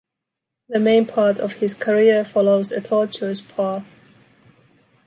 [0.67, 3.85] The main part of his career follows a tortuous path.